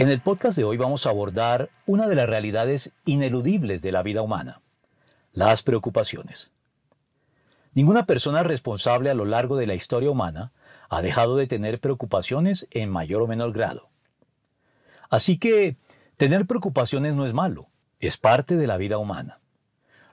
[0.00, 4.02] En el podcast de hoy vamos a abordar una de las realidades ineludibles de la
[4.02, 4.62] vida humana,
[5.34, 6.52] las preocupaciones.
[7.74, 10.52] Ninguna persona responsable a lo largo de la historia humana
[10.88, 13.90] ha dejado de tener preocupaciones en mayor o menor grado.
[15.10, 15.76] Así que
[16.16, 19.40] tener preocupaciones no es malo, es parte de la vida humana.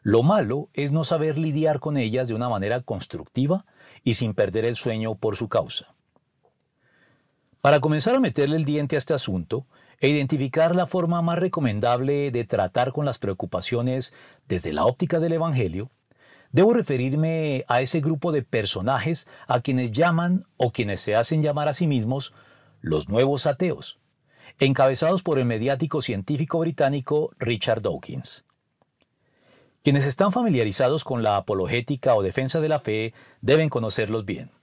[0.01, 3.65] Lo malo es no saber lidiar con ellas de una manera constructiva
[4.03, 5.95] y sin perder el sueño por su causa.
[7.67, 9.67] Para comenzar a meterle el diente a este asunto
[9.99, 14.13] e identificar la forma más recomendable de tratar con las preocupaciones
[14.47, 15.91] desde la óptica del Evangelio,
[16.53, 21.67] debo referirme a ese grupo de personajes a quienes llaman o quienes se hacen llamar
[21.67, 22.33] a sí mismos
[22.79, 23.99] los nuevos ateos,
[24.59, 28.45] encabezados por el mediático científico británico Richard Dawkins.
[29.83, 34.56] Quienes están familiarizados con la apologética o defensa de la fe deben conocerlos bien.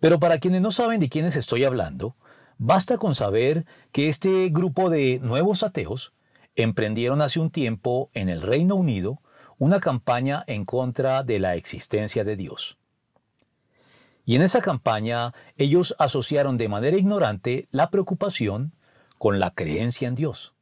[0.00, 2.16] Pero para quienes no saben de quiénes estoy hablando,
[2.58, 6.12] basta con saber que este grupo de nuevos ateos
[6.54, 9.20] emprendieron hace un tiempo en el Reino Unido
[9.58, 12.78] una campaña en contra de la existencia de Dios.
[14.24, 18.72] Y en esa campaña ellos asociaron de manera ignorante la preocupación
[19.18, 20.54] con la creencia en Dios.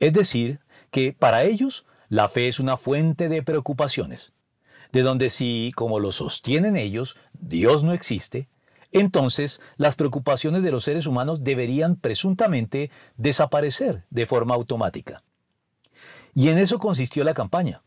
[0.00, 4.32] Es decir, que para ellos la fe es una fuente de preocupaciones,
[4.92, 8.48] de donde si, como lo sostienen ellos, Dios no existe,
[8.90, 15.22] entonces las preocupaciones de los seres humanos deberían presuntamente desaparecer de forma automática.
[16.34, 17.82] Y en eso consistió la campaña,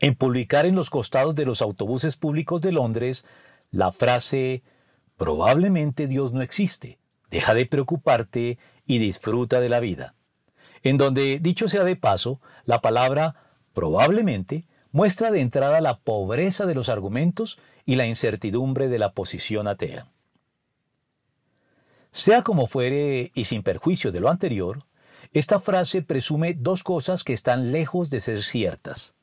[0.00, 3.26] en publicar en los costados de los autobuses públicos de Londres
[3.70, 4.62] la frase
[5.16, 8.56] Probablemente Dios no existe, deja de preocuparte
[8.86, 10.14] y disfruta de la vida,
[10.84, 13.34] en donde, dicho sea de paso, la palabra
[13.74, 19.68] probablemente muestra de entrada la pobreza de los argumentos y la incertidumbre de la posición
[19.68, 20.08] atea.
[22.10, 24.84] Sea como fuere y sin perjuicio de lo anterior,
[25.32, 29.14] esta frase presume dos cosas que están lejos de ser ciertas.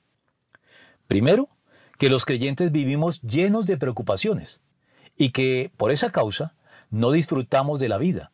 [1.08, 1.50] Primero,
[1.98, 4.62] que los creyentes vivimos llenos de preocupaciones
[5.18, 6.56] y que, por esa causa,
[6.90, 8.32] no disfrutamos de la vida,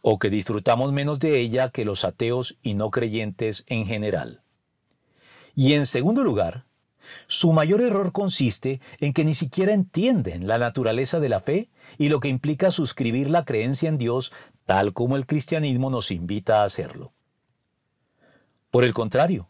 [0.00, 4.41] o que disfrutamos menos de ella que los ateos y no creyentes en general.
[5.54, 6.64] Y en segundo lugar,
[7.26, 11.68] su mayor error consiste en que ni siquiera entienden la naturaleza de la fe
[11.98, 14.32] y lo que implica suscribir la creencia en Dios
[14.66, 17.12] tal como el cristianismo nos invita a hacerlo.
[18.70, 19.48] Por el contrario,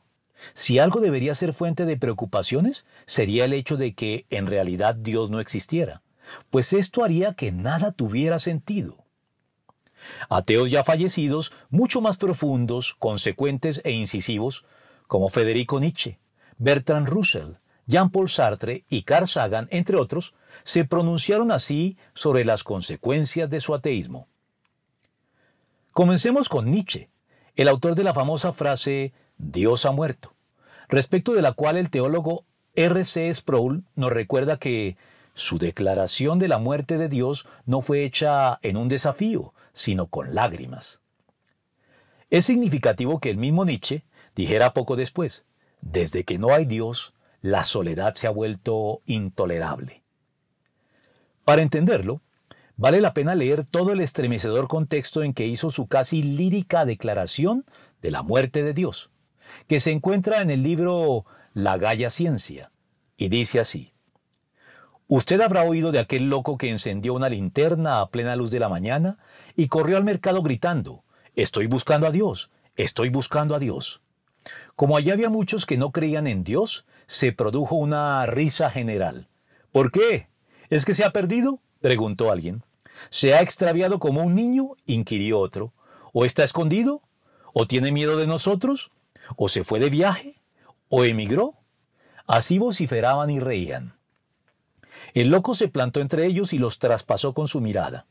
[0.54, 5.30] si algo debería ser fuente de preocupaciones, sería el hecho de que en realidad Dios
[5.30, 6.02] no existiera,
[6.50, 9.04] pues esto haría que nada tuviera sentido.
[10.28, 14.64] Ateos ya fallecidos, mucho más profundos, consecuentes e incisivos,
[15.12, 16.18] como Federico Nietzsche,
[16.56, 20.34] Bertrand Russell, Jean-Paul Sartre y Carl Sagan, entre otros,
[20.64, 24.26] se pronunciaron así sobre las consecuencias de su ateísmo.
[25.92, 27.10] Comencemos con Nietzsche,
[27.56, 30.32] el autor de la famosa frase Dios ha muerto,
[30.88, 33.04] respecto de la cual el teólogo R.
[33.04, 33.34] C.
[33.34, 34.96] Sproul nos recuerda que
[35.34, 40.34] su declaración de la muerte de Dios no fue hecha en un desafío, sino con
[40.34, 41.02] lágrimas.
[42.30, 45.44] Es significativo que el mismo Nietzsche dijera poco después,
[45.80, 50.02] desde que no hay Dios, la soledad se ha vuelto intolerable.
[51.44, 52.22] Para entenderlo,
[52.76, 57.64] vale la pena leer todo el estremecedor contexto en que hizo su casi lírica declaración
[58.00, 59.10] de la muerte de Dios,
[59.66, 62.70] que se encuentra en el libro La Gaya Ciencia,
[63.16, 63.92] y dice así.
[65.08, 68.68] Usted habrá oído de aquel loco que encendió una linterna a plena luz de la
[68.68, 69.18] mañana
[69.56, 71.04] y corrió al mercado gritando,
[71.34, 74.00] Estoy buscando a Dios, estoy buscando a Dios.
[74.76, 79.28] Como allá había muchos que no creían en Dios, se produjo una risa general.
[79.70, 80.28] ¿Por qué?
[80.70, 81.60] ¿Es que se ha perdido?
[81.80, 82.62] preguntó alguien.
[83.10, 84.70] ¿Se ha extraviado como un niño?
[84.86, 85.72] inquirió otro.
[86.12, 87.02] ¿O está escondido?
[87.52, 88.90] ¿O tiene miedo de nosotros?
[89.36, 90.40] ¿O se fue de viaje?
[90.88, 91.54] ¿O emigró?
[92.26, 93.94] Así vociferaban y reían.
[95.14, 98.06] El loco se plantó entre ellos y los traspasó con su mirada.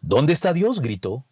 [0.00, 0.80] ¿Dónde está Dios?
[0.80, 1.24] gritó.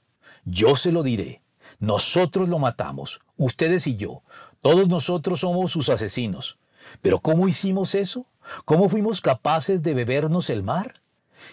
[0.44, 1.42] Yo se lo diré.
[1.78, 4.22] Nosotros lo matamos, ustedes y yo.
[4.62, 6.58] Todos nosotros somos sus asesinos.
[7.02, 8.26] Pero ¿cómo hicimos eso?
[8.64, 11.02] ¿Cómo fuimos capaces de bebernos el mar?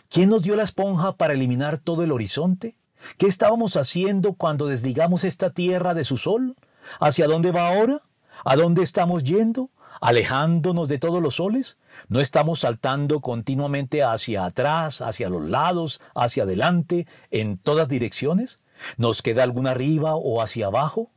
[0.09, 2.75] ¿Quién nos dio la esponja para eliminar todo el horizonte?
[3.17, 6.55] ¿Qué estábamos haciendo cuando desligamos esta tierra de su sol?
[6.99, 8.01] ¿Hacia dónde va ahora?
[8.45, 9.69] ¿A dónde estamos yendo?
[10.01, 11.77] ¿Alejándonos de todos los soles?
[12.09, 18.59] ¿No estamos saltando continuamente hacia atrás, hacia los lados, hacia adelante, en todas direcciones?
[18.97, 21.11] ¿Nos queda alguna arriba o hacia abajo?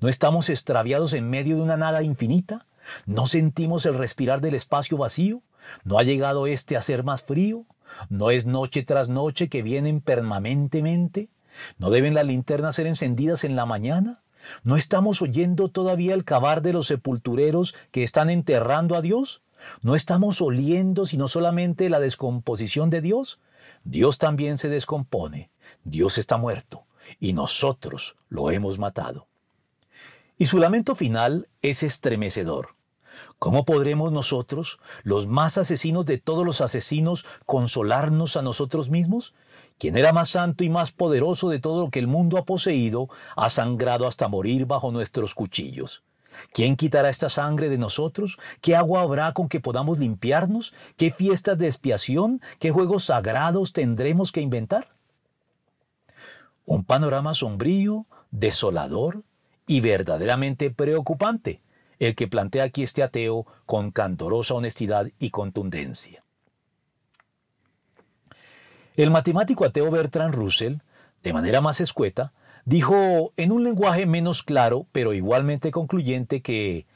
[0.00, 2.66] ¿No estamos extraviados en medio de una nada infinita?
[3.06, 5.42] ¿No sentimos el respirar del espacio vacío?
[5.84, 7.66] ¿No ha llegado éste a ser más frío?
[8.08, 11.28] ¿No es noche tras noche que vienen permanentemente?
[11.78, 14.22] ¿No deben las linternas ser encendidas en la mañana?
[14.62, 19.42] ¿No estamos oyendo todavía el cavar de los sepultureros que están enterrando a Dios?
[19.82, 23.38] ¿No estamos oliendo sino solamente la descomposición de Dios?
[23.84, 25.50] Dios también se descompone,
[25.84, 26.84] Dios está muerto,
[27.18, 29.26] y nosotros lo hemos matado.
[30.38, 32.76] Y su lamento final es estremecedor.
[33.38, 39.34] ¿Cómo podremos nosotros, los más asesinos de todos los asesinos, consolarnos a nosotros mismos?
[39.78, 43.08] Quien era más santo y más poderoso de todo lo que el mundo ha poseído,
[43.36, 46.02] ha sangrado hasta morir bajo nuestros cuchillos.
[46.52, 48.38] ¿Quién quitará esta sangre de nosotros?
[48.60, 50.74] ¿Qué agua habrá con que podamos limpiarnos?
[50.96, 52.40] ¿Qué fiestas de expiación?
[52.58, 54.88] ¿Qué juegos sagrados tendremos que inventar?
[56.70, 59.24] Un panorama sombrío, desolador
[59.66, 61.62] y verdaderamente preocupante
[61.98, 66.22] el que plantea aquí este ateo con candorosa honestidad y contundencia.
[68.94, 70.76] El matemático ateo Bertrand Russell,
[71.24, 72.32] de manera más escueta,
[72.64, 76.86] dijo en un lenguaje menos claro, pero igualmente concluyente, que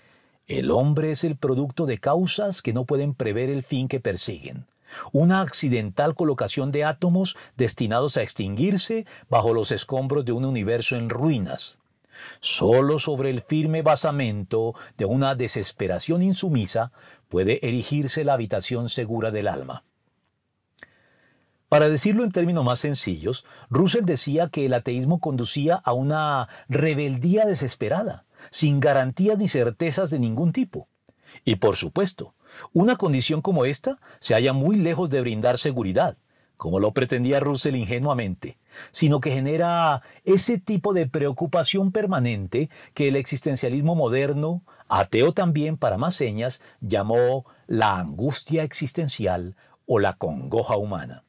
[0.47, 4.67] el hombre es el producto de causas que no pueden prever el fin que persiguen,
[5.12, 11.10] una accidental colocación de átomos destinados a extinguirse bajo los escombros de un universo en
[11.10, 11.81] ruinas,
[12.40, 16.92] Solo sobre el firme basamento de una desesperación insumisa
[17.28, 19.84] puede erigirse la habitación segura del alma.
[21.69, 27.46] Para decirlo en términos más sencillos, Russell decía que el ateísmo conducía a una rebeldía
[27.46, 30.87] desesperada, sin garantías ni certezas de ningún tipo.
[31.44, 32.34] Y por supuesto,
[32.72, 36.16] una condición como esta se halla muy lejos de brindar seguridad,
[36.56, 38.58] como lo pretendía Russell ingenuamente,
[38.90, 45.98] sino que genera ese tipo de preocupación permanente que el existencialismo moderno, ateo también para
[45.98, 49.56] más señas, llamó la angustia existencial
[49.86, 51.24] o la congoja humana.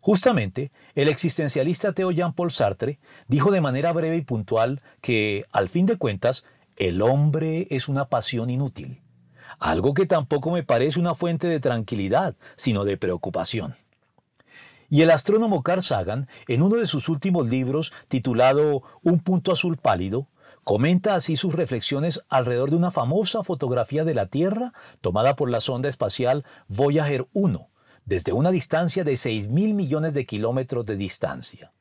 [0.00, 5.86] Justamente, el existencialista ateo Jean-Paul Sartre dijo de manera breve y puntual que, al fin
[5.86, 6.44] de cuentas,
[6.76, 9.03] el hombre es una pasión inútil
[9.58, 13.74] algo que tampoco me parece una fuente de tranquilidad, sino de preocupación.
[14.90, 19.76] Y el astrónomo Carl Sagan, en uno de sus últimos libros, titulado Un punto azul
[19.76, 20.28] pálido,
[20.62, 25.60] comenta así sus reflexiones alrededor de una famosa fotografía de la Tierra tomada por la
[25.60, 27.68] sonda espacial Voyager 1,
[28.04, 31.72] desde una distancia de 6 mil millones de kilómetros de distancia.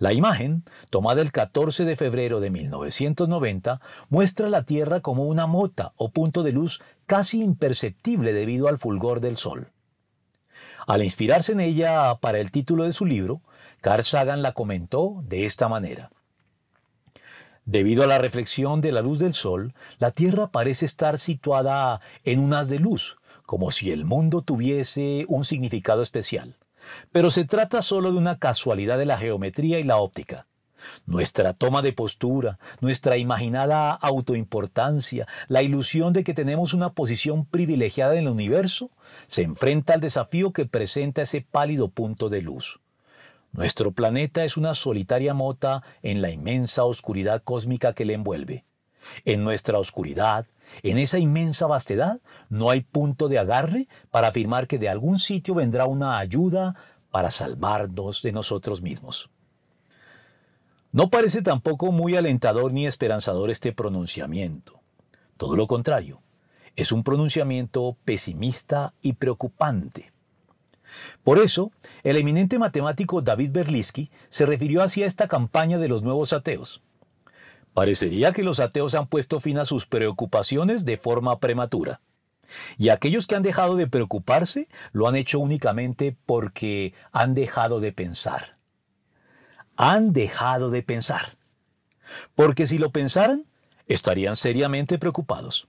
[0.00, 5.92] La imagen, tomada el 14 de febrero de 1990, muestra la Tierra como una mota
[5.96, 9.68] o punto de luz casi imperceptible debido al fulgor del Sol.
[10.86, 13.42] Al inspirarse en ella para el título de su libro,
[13.82, 16.10] Carl Sagan la comentó de esta manera.
[17.66, 22.40] Debido a la reflexión de la luz del Sol, la Tierra parece estar situada en
[22.40, 26.56] un haz de luz, como si el mundo tuviese un significado especial.
[27.12, 30.46] Pero se trata solo de una casualidad de la geometría y la óptica.
[31.06, 38.14] Nuestra toma de postura, nuestra imaginada autoimportancia, la ilusión de que tenemos una posición privilegiada
[38.14, 38.90] en el universo,
[39.26, 42.80] se enfrenta al desafío que presenta ese pálido punto de luz.
[43.52, 48.64] Nuestro planeta es una solitaria mota en la inmensa oscuridad cósmica que le envuelve.
[49.24, 50.46] En nuestra oscuridad,
[50.82, 55.54] en esa inmensa vastedad no hay punto de agarre para afirmar que de algún sitio
[55.54, 56.76] vendrá una ayuda
[57.10, 59.30] para salvarnos de nosotros mismos.
[60.92, 64.80] No parece tampoco muy alentador ni esperanzador este pronunciamiento.
[65.36, 66.20] Todo lo contrario,
[66.76, 70.12] es un pronunciamiento pesimista y preocupante.
[71.22, 71.70] Por eso,
[72.02, 76.82] el eminente matemático David Berlisky se refirió hacia esta campaña de los nuevos ateos.
[77.74, 82.00] Parecería que los ateos han puesto fin a sus preocupaciones de forma prematura.
[82.78, 87.92] Y aquellos que han dejado de preocuparse lo han hecho únicamente porque han dejado de
[87.92, 88.56] pensar.
[89.76, 91.36] Han dejado de pensar.
[92.34, 93.46] Porque si lo pensaran,
[93.86, 95.68] estarían seriamente preocupados.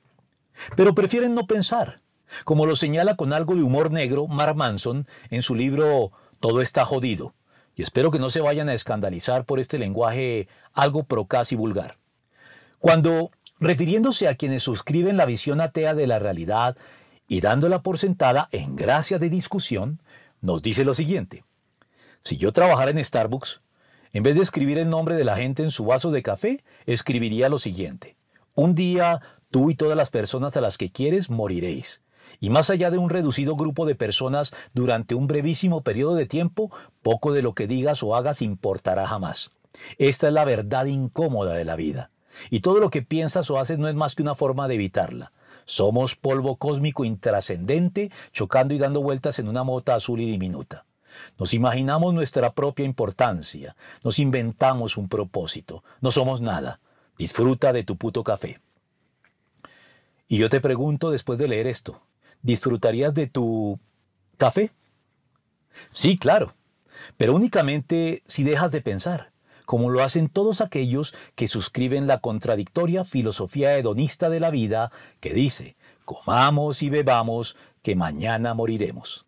[0.76, 2.02] Pero prefieren no pensar,
[2.46, 6.86] como lo señala con algo de humor negro Mark Manson en su libro Todo está
[6.86, 7.34] jodido,
[7.76, 11.98] y espero que no se vayan a escandalizar por este lenguaje algo procaz y vulgar.
[12.80, 16.76] Cuando, refiriéndose a quienes suscriben la visión atea de la realidad
[17.28, 20.02] y dándola por sentada en gracia de discusión,
[20.42, 21.46] nos dice lo siguiente.
[22.22, 23.62] Si yo trabajara en Starbucks,
[24.14, 27.50] en vez de escribir el nombre de la gente en su vaso de café, escribiría
[27.50, 28.18] lo siguiente.
[28.54, 32.02] Un día tú y todas las personas a las que quieres moriréis.
[32.40, 36.72] Y más allá de un reducido grupo de personas durante un brevísimo periodo de tiempo,
[37.02, 39.52] poco de lo que digas o hagas importará jamás.
[39.98, 42.12] Esta es la verdad incómoda de la vida.
[42.50, 45.32] Y todo lo que piensas o haces no es más que una forma de evitarla.
[45.66, 50.86] Somos polvo cósmico intrascendente chocando y dando vueltas en una mota azul y diminuta.
[51.38, 56.80] Nos imaginamos nuestra propia importancia, nos inventamos un propósito, no somos nada.
[57.18, 58.60] Disfruta de tu puto café.
[60.28, 62.02] Y yo te pregunto después de leer esto,
[62.42, 63.80] ¿disfrutarías de tu
[64.38, 64.72] café?
[65.90, 66.54] Sí, claro,
[67.18, 69.32] pero únicamente si dejas de pensar,
[69.66, 75.34] como lo hacen todos aquellos que suscriben la contradictoria filosofía hedonista de la vida que
[75.34, 79.26] dice, comamos y bebamos, que mañana moriremos.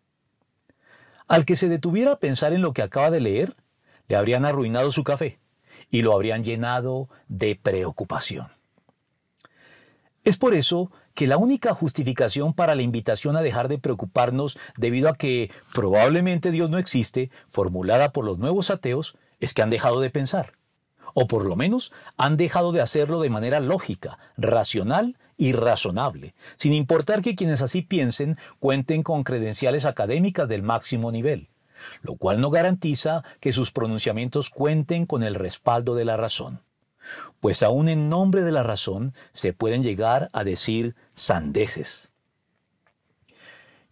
[1.26, 3.54] Al que se detuviera a pensar en lo que acaba de leer,
[4.08, 5.38] le habrían arruinado su café
[5.90, 8.48] y lo habrían llenado de preocupación.
[10.24, 15.08] Es por eso que la única justificación para la invitación a dejar de preocuparnos debido
[15.08, 20.00] a que probablemente Dios no existe, formulada por los nuevos ateos, es que han dejado
[20.00, 20.54] de pensar,
[21.14, 26.72] o por lo menos han dejado de hacerlo de manera lógica, racional y razonable, sin
[26.72, 31.48] importar que quienes así piensen cuenten con credenciales académicas del máximo nivel,
[32.02, 36.60] lo cual no garantiza que sus pronunciamientos cuenten con el respaldo de la razón.
[37.40, 42.10] Pues aún en nombre de la razón se pueden llegar a decir sandeces.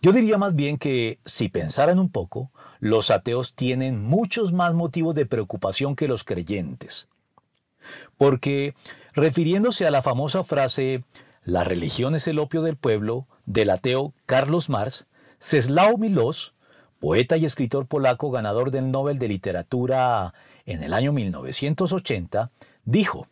[0.01, 2.51] Yo diría más bien que, si pensaran un poco,
[2.81, 7.09] los ateos tienen muchos más motivos de preocupación que los creyentes.
[8.17, 8.75] Porque,
[9.13, 11.05] refiriéndose a la famosa frase
[11.45, 15.07] la religión es el opio del pueblo, del ateo Carlos Marx,
[15.41, 16.55] Ceslao Milos,
[17.01, 20.35] poeta y escritor polaco ganador del Nobel de Literatura
[20.67, 22.53] en el año 1980,
[22.85, 23.29] dijo,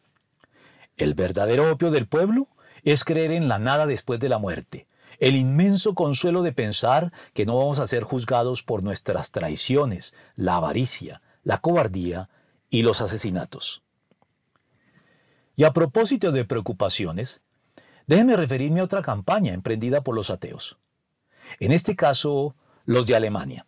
[0.96, 2.48] El verdadero opio del pueblo
[2.82, 4.86] es creer en la nada después de la muerte,
[5.18, 10.56] el inmenso consuelo de pensar que no vamos a ser juzgados por nuestras traiciones, la
[10.56, 12.30] avaricia, la cobardía
[12.70, 13.82] y los asesinatos.
[15.56, 17.42] Y a propósito de preocupaciones,
[18.10, 20.76] Déjenme referirme a otra campaña emprendida por los ateos.
[21.60, 23.66] En este caso, los de Alemania.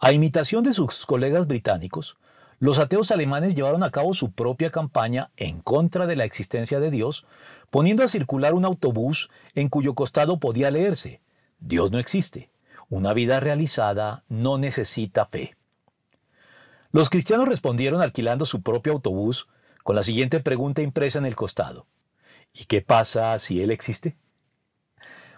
[0.00, 2.16] A imitación de sus colegas británicos,
[2.62, 6.92] los ateos alemanes llevaron a cabo su propia campaña en contra de la existencia de
[6.92, 7.26] Dios,
[7.70, 11.20] poniendo a circular un autobús en cuyo costado podía leerse,
[11.58, 12.50] Dios no existe,
[12.88, 15.56] una vida realizada no necesita fe.
[16.92, 19.48] Los cristianos respondieron alquilando su propio autobús
[19.82, 21.88] con la siguiente pregunta impresa en el costado.
[22.54, 24.16] ¿Y qué pasa si él existe?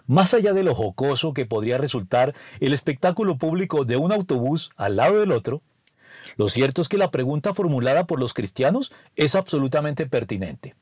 [0.05, 4.97] Más allá de lo jocoso que podría resultar el espectáculo público de un autobús al
[4.97, 5.63] lado del otro,
[6.37, 10.75] lo cierto es que la pregunta formulada por los cristianos es absolutamente pertinente.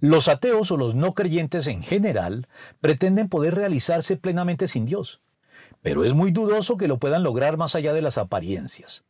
[0.00, 2.48] Los ateos o los no creyentes en general
[2.80, 5.20] pretenden poder realizarse plenamente sin Dios,
[5.80, 9.04] pero es muy dudoso que lo puedan lograr más allá de las apariencias.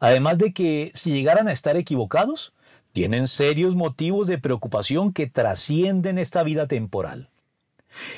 [0.00, 2.52] Además de que, si llegaran a estar equivocados,
[2.92, 7.30] tienen serios motivos de preocupación que trascienden esta vida temporal.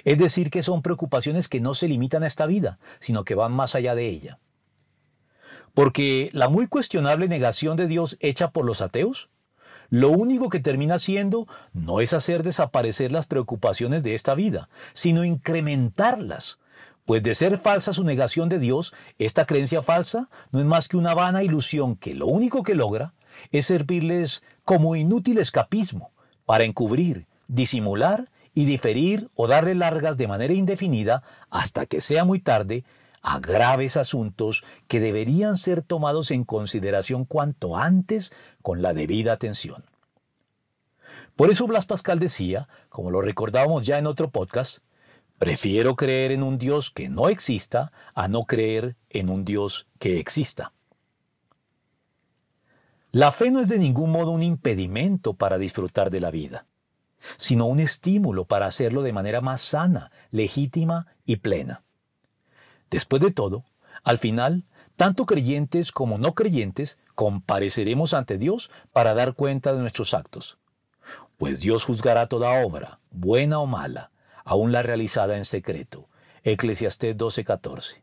[0.05, 3.53] Es decir, que son preocupaciones que no se limitan a esta vida, sino que van
[3.53, 4.39] más allá de ella.
[5.75, 9.31] Porque la muy cuestionable negación de Dios hecha por los ateos,
[9.91, 15.25] lo único que termina siendo no es hacer desaparecer las preocupaciones de esta vida, sino
[15.25, 16.61] incrementarlas.
[17.05, 20.97] Pues de ser falsa su negación de Dios, esta creencia falsa no es más que
[20.97, 23.15] una vana ilusión que lo único que logra
[23.51, 26.13] es servirles como inútil escapismo
[26.47, 32.39] para encubrir, disimular y diferir o darle largas de manera indefinida hasta que sea muy
[32.39, 32.85] tarde
[33.23, 39.85] a graves asuntos que deberían ser tomados en consideración cuanto antes con la debida atención.
[41.37, 44.79] Por eso Blas Pascal decía, como lo recordábamos ya en otro podcast,
[45.39, 50.19] prefiero creer en un Dios que no exista a no creer en un Dios que
[50.19, 50.73] exista.
[53.13, 56.67] La fe no es de ningún modo un impedimento para disfrutar de la vida,
[57.39, 61.83] sino un estímulo para hacerlo de manera más sana, legítima y plena.
[62.91, 63.65] Después de todo,
[64.05, 64.65] al final,
[64.97, 70.59] tanto creyentes como no creyentes compareceremos ante Dios para dar cuenta de nuestros actos.
[71.39, 74.11] Pues Dios juzgará toda obra, buena o mala,
[74.45, 76.09] aun la realizada en secreto.
[76.43, 78.03] Eclesiastés 12:14.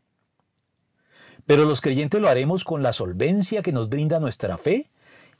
[1.46, 4.90] Pero los creyentes lo haremos con la solvencia que nos brinda nuestra fe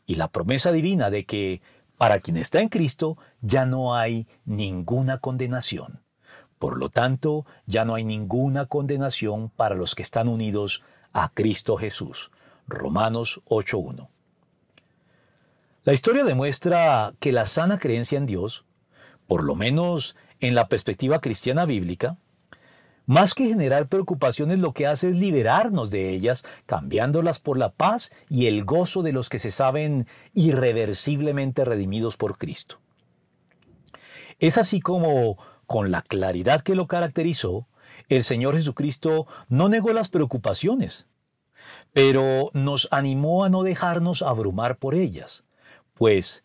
[0.07, 1.61] y la promesa divina de que
[1.97, 6.01] para quien está en Cristo ya no hay ninguna condenación.
[6.59, 11.77] Por lo tanto, ya no hay ninguna condenación para los que están unidos a Cristo
[11.77, 12.31] Jesús.
[12.67, 14.09] Romanos 8.1.
[15.85, 18.65] La historia demuestra que la sana creencia en Dios,
[19.27, 22.19] por lo menos en la perspectiva cristiana bíblica,
[23.07, 28.13] más que generar preocupaciones lo que hace es liberarnos de ellas, cambiándolas por la paz
[28.29, 32.81] y el gozo de los que se saben irreversiblemente redimidos por Cristo.
[34.41, 35.39] Es así como,
[35.69, 37.69] con la claridad que lo caracterizó,
[38.09, 41.07] el Señor Jesucristo no negó las preocupaciones,
[41.93, 45.45] pero nos animó a no dejarnos abrumar por ellas,
[45.93, 46.43] pues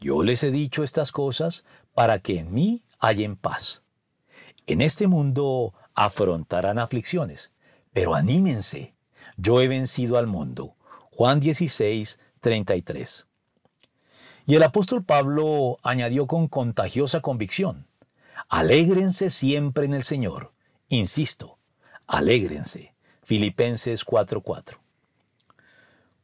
[0.00, 3.82] yo les he dicho estas cosas para que en mí hayan paz.
[4.68, 7.50] En este mundo afrontarán aflicciones,
[7.92, 8.94] pero anímense,
[9.36, 10.76] yo he vencido al mundo.
[11.10, 13.26] Juan 16, 33.
[14.46, 17.89] Y el apóstol Pablo añadió con contagiosa convicción,
[18.50, 20.52] alégrense siempre en el Señor.
[20.88, 21.56] Insisto,
[22.06, 22.94] alégrense.
[23.22, 24.78] Filipenses 4:4.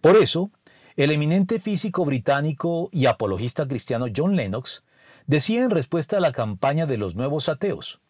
[0.00, 0.50] Por eso,
[0.96, 4.82] el eminente físico británico y apologista cristiano John Lennox
[5.26, 8.00] decía en respuesta a la campaña de los nuevos ateos,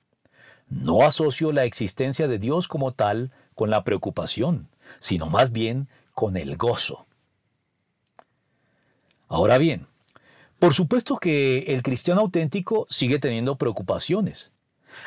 [0.68, 4.68] no asocio la existencia de Dios como tal con la preocupación,
[4.99, 7.06] sino más bien con el gozo.
[9.28, 9.87] Ahora bien,
[10.58, 14.52] por supuesto que el cristiano auténtico sigue teniendo preocupaciones,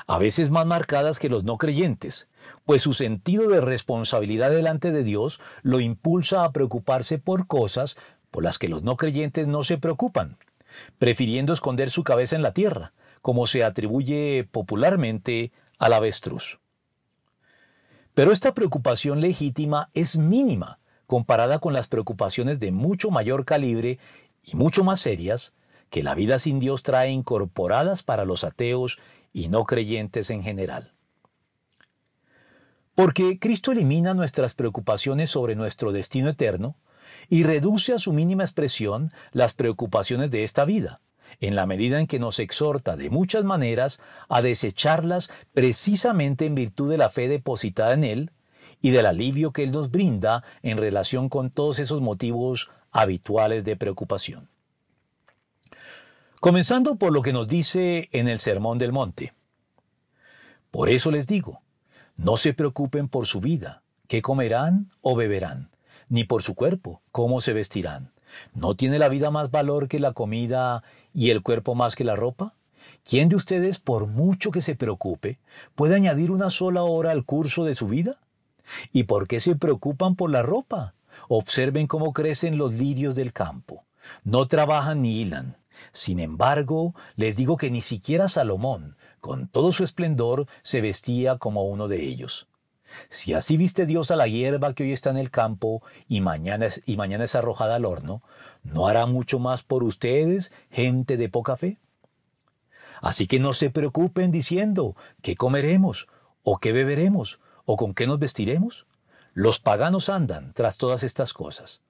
[0.08, 2.30] a veces más marcadas que los no creyentes,
[2.66, 7.98] pues su sentido de responsabilidad delante de Dios lo impulsa a preocuparse por cosas
[8.32, 10.38] por las que los no creyentes no se preocupan,
[11.00, 16.60] prefiriendo esconder su cabeza en la tierra, como se atribuye popularmente al avestruz.
[18.14, 23.98] Pero esta preocupación legítima es mínima comparada con las preocupaciones de mucho mayor calibre
[24.52, 25.54] y mucho más serias
[25.90, 29.00] que la vida sin Dios trae incorporadas para los ateos
[29.34, 30.94] y no creyentes en general.
[32.96, 36.76] Porque Cristo elimina nuestras preocupaciones sobre nuestro destino eterno
[37.30, 41.00] y reduce a su mínima expresión las preocupaciones de esta vida,
[41.40, 46.90] en la medida en que nos exhorta de muchas maneras a desecharlas precisamente en virtud
[46.90, 48.32] de la fe depositada en Él
[48.82, 53.76] y del alivio que Él nos brinda en relación con todos esos motivos habituales de
[53.76, 54.50] preocupación.
[56.40, 59.34] Comenzando por lo que nos dice en el Sermón del Monte.
[60.72, 61.62] Por eso les digo,
[62.16, 65.70] no se preocupen por su vida, qué comerán o beberán,
[66.08, 68.12] ni por su cuerpo, cómo se vestirán.
[68.54, 72.16] ¿No tiene la vida más valor que la comida y el cuerpo más que la
[72.16, 72.54] ropa?
[73.04, 75.40] ¿Quién de ustedes, por mucho que se preocupe,
[75.76, 78.18] puede añadir una sola hora al curso de su vida?
[78.92, 80.94] ¿Y por qué se preocupan por la ropa?
[81.28, 83.86] Observen cómo crecen los lirios del campo.
[84.24, 85.58] No trabajan ni hilan.
[85.92, 91.64] Sin embargo, les digo que ni siquiera Salomón, con todo su esplendor, se vestía como
[91.64, 92.48] uno de ellos.
[93.08, 96.66] Si así viste Dios a la hierba que hoy está en el campo y mañana
[96.66, 98.24] es, y mañana es arrojada al horno,
[98.64, 101.78] ¿no hará mucho más por ustedes, gente de poca fe?
[103.02, 106.08] Así que no se preocupen diciendo, ¿qué comeremos?
[106.44, 107.40] ¿O qué beberemos?
[107.66, 108.88] ¿O con qué nos vestiremos?
[109.40, 111.82] Los paganos andan tras todas estas cosas,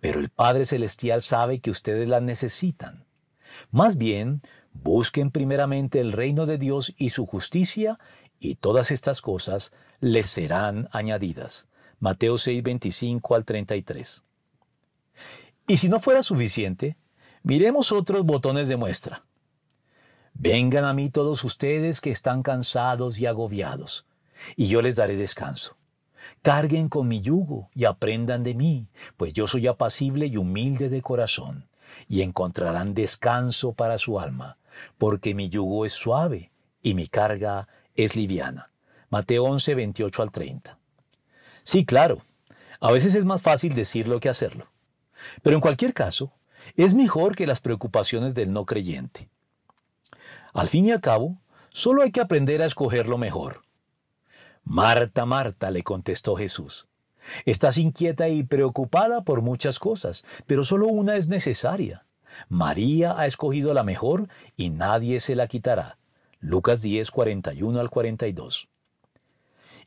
[0.00, 3.06] pero el Padre Celestial sabe que ustedes las necesitan.
[3.70, 4.42] Más bien,
[4.72, 8.00] busquen primeramente el reino de Dios y su justicia,
[8.40, 11.68] y todas estas cosas les serán añadidas.
[12.00, 14.24] Mateo 6, 25 al 33.
[15.68, 16.96] Y si no fuera suficiente,
[17.44, 19.24] miremos otros botones de muestra.
[20.34, 24.06] Vengan a mí todos ustedes que están cansados y agobiados,
[24.56, 25.76] y yo les daré descanso.
[26.42, 31.02] Carguen con mi yugo y aprendan de mí, pues yo soy apacible y humilde de
[31.02, 31.68] corazón,
[32.08, 34.58] y encontrarán descanso para su alma,
[34.98, 36.50] porque mi yugo es suave
[36.82, 38.70] y mi carga es liviana.
[39.10, 40.78] Mateo 11, 28 al 30.
[41.62, 42.22] Sí, claro,
[42.80, 44.66] a veces es más fácil decirlo que hacerlo.
[45.42, 46.32] Pero en cualquier caso,
[46.76, 49.28] es mejor que las preocupaciones del no creyente.
[50.52, 51.38] Al fin y al cabo,
[51.70, 53.62] solo hay que aprender a escoger lo mejor.
[54.68, 56.88] Marta, Marta, le contestó Jesús.
[57.44, 62.04] Estás inquieta y preocupada por muchas cosas, pero solo una es necesaria.
[62.48, 65.98] María ha escogido la mejor y nadie se la quitará.
[66.40, 68.68] Lucas 10, 41 al 42.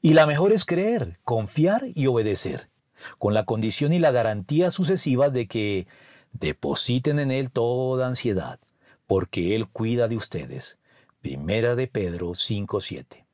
[0.02, 2.70] Y la mejor es creer, confiar y obedecer,
[3.18, 5.88] con la condición y la garantía sucesivas de que
[6.32, 8.62] depositen en Él toda ansiedad,
[9.08, 10.80] porque Él cuida de ustedes.
[11.22, 13.29] Primera de Pedro 5.7.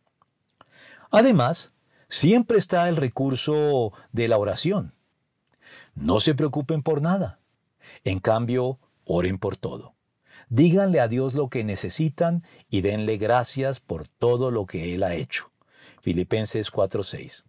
[1.15, 1.73] Además,
[2.08, 4.93] siempre está el recurso de la oración.
[5.93, 7.39] No se preocupen por nada.
[8.04, 9.95] En cambio, oren por todo.
[10.49, 15.15] Díganle a Dios lo que necesitan y denle gracias por todo lo que Él ha
[15.15, 15.51] hecho.
[16.01, 17.43] Filipenses 4:6.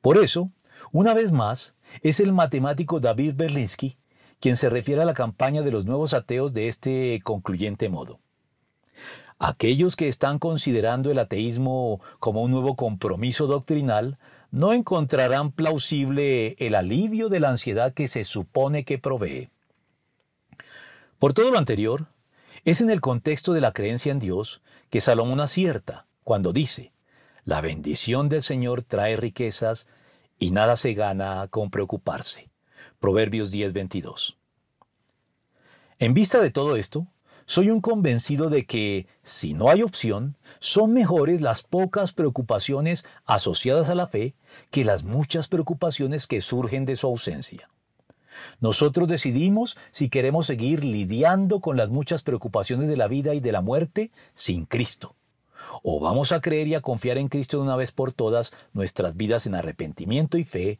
[0.00, 0.50] Por eso,
[0.90, 3.98] Una vez más, es el matemático David Berlinski
[4.40, 8.20] quien se refiere a la campaña de los nuevos ateos de este concluyente modo.
[9.38, 14.18] Aquellos que están considerando el ateísmo como un nuevo compromiso doctrinal
[14.50, 19.50] no encontrarán plausible el alivio de la ansiedad que se supone que provee.
[21.18, 22.06] Por todo lo anterior,
[22.64, 26.92] es en el contexto de la creencia en Dios que Salomón acierta cuando dice,
[27.44, 29.86] la bendición del Señor trae riquezas
[30.38, 32.50] y nada se gana con preocuparse.
[33.00, 34.36] Proverbios 10:22.
[35.98, 37.06] En vista de todo esto,
[37.48, 43.88] soy un convencido de que, si no hay opción, son mejores las pocas preocupaciones asociadas
[43.88, 44.34] a la fe
[44.70, 47.70] que las muchas preocupaciones que surgen de su ausencia.
[48.60, 53.52] Nosotros decidimos si queremos seguir lidiando con las muchas preocupaciones de la vida y de
[53.52, 55.16] la muerte sin Cristo.
[55.82, 59.16] O vamos a creer y a confiar en Cristo de una vez por todas nuestras
[59.16, 60.78] vidas en arrepentimiento y fe,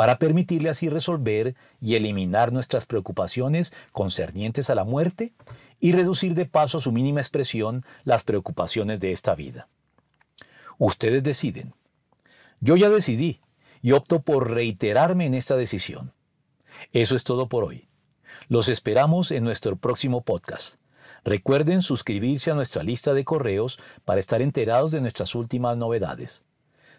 [0.00, 5.34] para permitirle así resolver y eliminar nuestras preocupaciones concernientes a la muerte
[5.78, 9.68] y reducir de paso a su mínima expresión las preocupaciones de esta vida.
[10.78, 11.74] Ustedes deciden.
[12.60, 13.42] Yo ya decidí
[13.82, 16.14] y opto por reiterarme en esta decisión.
[16.94, 17.86] Eso es todo por hoy.
[18.48, 20.76] Los esperamos en nuestro próximo podcast.
[21.24, 26.46] Recuerden suscribirse a nuestra lista de correos para estar enterados de nuestras últimas novedades.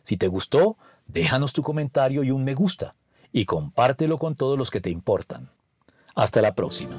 [0.04, 2.96] Si te gustó, déjanos tu comentario y un me gusta,
[3.32, 5.50] y compártelo con todos los que te importan.
[6.16, 6.96] Hasta la próxima.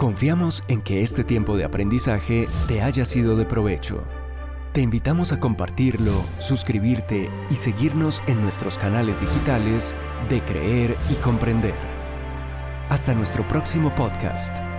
[0.00, 4.02] Confiamos en que este tiempo de aprendizaje te haya sido de provecho.
[4.72, 9.94] Te invitamos a compartirlo, suscribirte y seguirnos en nuestros canales digitales
[10.30, 11.89] de Creer y Comprender.
[12.90, 14.69] Hasta nuestro próximo podcast.